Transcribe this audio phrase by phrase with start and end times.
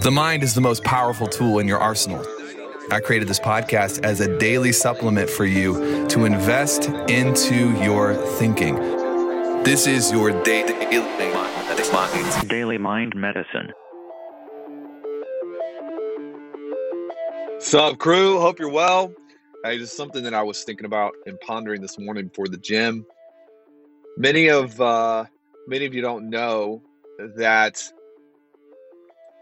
[0.00, 2.24] The mind is the most powerful tool in your arsenal.
[2.90, 8.76] I created this podcast as a daily supplement for you to invest into your thinking.
[9.64, 10.72] This is your daily
[12.48, 13.72] Daily Mind Medicine.
[17.58, 18.40] Sup, crew?
[18.40, 19.12] Hope you're well.
[19.62, 23.04] Hey, just something that I was thinking about and pondering this morning before the gym.
[24.16, 25.26] Many of uh,
[25.66, 26.82] many of you don't know
[27.36, 27.82] that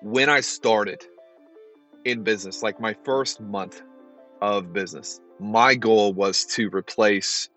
[0.02, 1.04] when I started
[2.04, 3.82] in business, like my first month
[4.40, 7.48] of business, my goal was to replace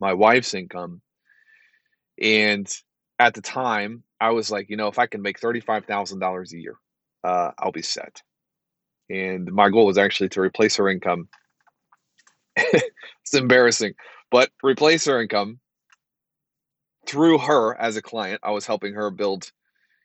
[0.00, 1.00] my wife's income.
[2.20, 2.68] And
[3.18, 6.76] at the time, I was like, you know, if I can make $35,000 a year,
[7.24, 8.22] uh, I'll be set.
[9.08, 11.28] And my goal was actually to replace her income.
[12.56, 13.94] it's embarrassing,
[14.30, 15.58] but replace her income
[17.06, 18.40] through her as a client.
[18.44, 19.50] I was helping her build,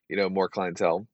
[0.10, 1.08] you know, more clientele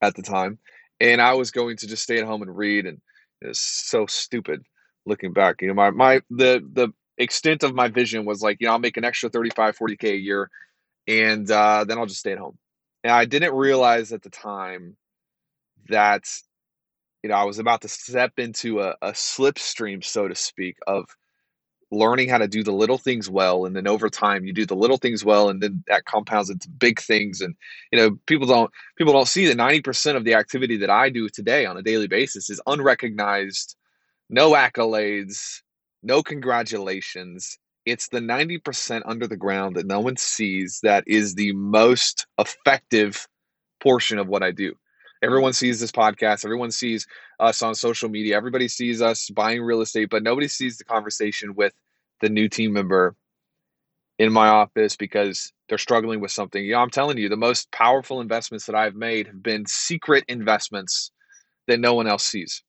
[0.00, 0.58] at the time,
[1.00, 3.00] and I was going to just stay at home and read, and
[3.40, 4.62] it's so stupid
[5.06, 5.56] looking back.
[5.60, 8.78] You know, my my the the extent of my vision was like, you know, I'll
[8.78, 10.50] make an extra 35, 40k a year,
[11.06, 12.58] and uh, then I'll just stay at home.
[13.04, 14.96] And I didn't realize at the time
[15.88, 16.24] that
[17.22, 21.06] you know I was about to step into a, a slipstream, so to speak, of
[21.90, 24.76] learning how to do the little things well and then over time you do the
[24.76, 27.54] little things well and then that compounds into big things and
[27.92, 31.28] you know people don't people don't see that 90% of the activity that i do
[31.28, 33.76] today on a daily basis is unrecognized
[34.30, 35.62] no accolades
[36.02, 37.58] no congratulations.
[37.84, 43.26] It's the 90% under the ground that no one sees that is the most effective
[43.80, 44.74] portion of what i do
[45.22, 46.44] Everyone sees this podcast.
[46.44, 47.06] Everyone sees
[47.40, 48.36] us on social media.
[48.36, 51.72] Everybody sees us buying real estate, but nobody sees the conversation with
[52.20, 53.16] the new team member
[54.18, 56.64] in my office because they're struggling with something.
[56.64, 60.24] You know, I'm telling you, the most powerful investments that I've made have been secret
[60.28, 61.10] investments
[61.66, 62.62] that no one else sees.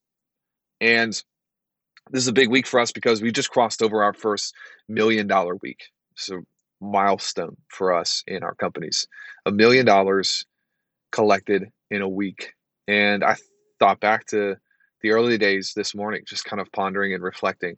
[0.80, 1.10] And
[2.10, 4.54] this is a big week for us because we just crossed over our first
[4.88, 5.84] million dollar week.
[6.16, 6.42] So
[6.80, 9.06] milestone for us in our companies.
[9.46, 10.44] A million dollars
[11.12, 12.54] collected in a week.
[12.88, 13.36] And I
[13.78, 14.56] thought back to
[15.02, 17.76] the early days this morning, just kind of pondering and reflecting,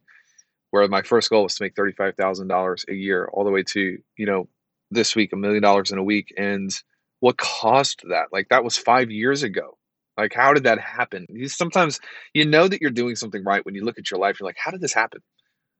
[0.71, 4.25] where my first goal was to make $35,000 a year, all the way to, you
[4.25, 4.47] know,
[4.91, 6.33] this week, a million dollars in a week.
[6.37, 6.71] And
[7.19, 8.27] what caused that?
[8.31, 9.77] Like, that was five years ago.
[10.17, 11.25] Like, how did that happen?
[11.29, 11.99] You, sometimes
[12.33, 14.39] you know that you're doing something right when you look at your life.
[14.39, 15.21] You're like, how did this happen?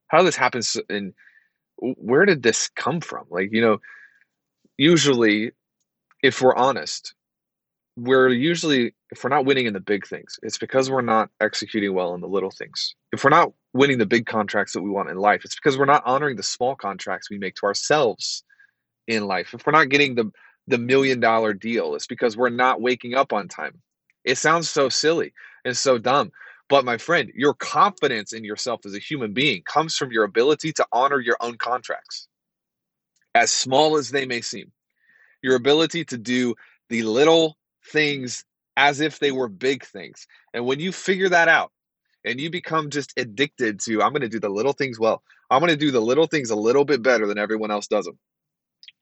[0.08, 0.62] How did this happen?
[0.90, 1.14] And
[1.78, 3.26] where did this come from?
[3.30, 3.78] Like, you know,
[4.78, 5.52] usually,
[6.24, 7.14] if we're honest,
[7.96, 11.94] we're usually if we're not winning in the big things it's because we're not executing
[11.94, 12.96] well in the little things.
[13.12, 15.86] If we're not winning the big contracts that we want in life it's because we're
[15.86, 18.44] not honoring the small contracts we make to ourselves
[19.08, 19.54] in life.
[19.54, 20.32] If we're not getting the
[20.68, 23.82] the million dollar deal it's because we're not waking up on time.
[24.24, 25.34] It sounds so silly
[25.66, 26.32] and so dumb
[26.70, 30.74] but my friend your confidence in yourself as a human being comes from your ability
[30.74, 32.28] to honor your own contracts
[33.36, 34.72] as small as they may seem.
[35.42, 36.56] Your ability to do
[36.90, 38.44] the little things
[38.78, 40.28] as if they were big things.
[40.54, 41.72] And when you figure that out
[42.26, 45.60] and you become just addicted to, I'm going to do the little things well, I'm
[45.60, 48.18] going to do the little things a little bit better than everyone else does them.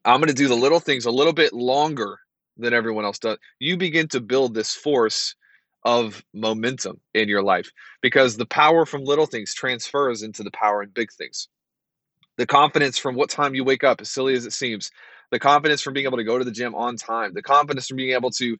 [0.03, 2.19] I'm going to do the little things a little bit longer
[2.57, 3.37] than everyone else does.
[3.59, 5.35] You begin to build this force
[5.83, 7.69] of momentum in your life
[8.01, 11.47] because the power from little things transfers into the power in big things.
[12.37, 14.91] The confidence from what time you wake up, as silly as it seems,
[15.31, 17.97] the confidence from being able to go to the gym on time, the confidence from
[17.97, 18.57] being able to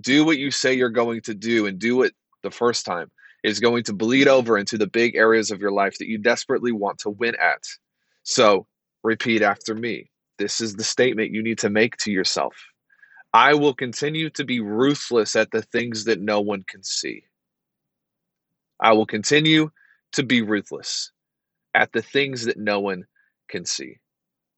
[0.00, 3.10] do what you say you're going to do and do it the first time
[3.42, 6.72] is going to bleed over into the big areas of your life that you desperately
[6.72, 7.62] want to win at.
[8.22, 8.66] So,
[9.02, 10.10] repeat after me.
[10.38, 12.54] This is the statement you need to make to yourself.
[13.34, 17.24] I will continue to be ruthless at the things that no one can see.
[18.80, 19.70] I will continue
[20.12, 21.12] to be ruthless
[21.74, 23.04] at the things that no one
[23.48, 23.98] can see.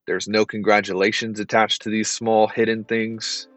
[0.07, 3.49] There's no congratulations attached to these small hidden things.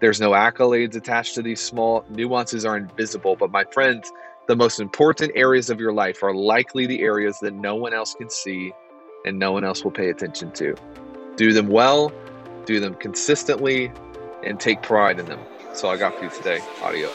[0.00, 3.34] There's no accolades attached to these small nuances are invisible.
[3.36, 4.12] But my friends,
[4.46, 8.14] the most important areas of your life are likely the areas that no one else
[8.14, 8.72] can see
[9.24, 10.76] and no one else will pay attention to.
[11.36, 12.12] Do them well,
[12.64, 13.90] do them consistently,
[14.44, 15.40] and take pride in them.
[15.82, 16.60] All I got for you today.
[16.82, 17.08] Audio.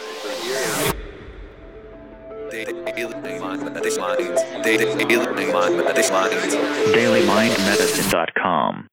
[6.94, 8.90] DailyMindMedicine.com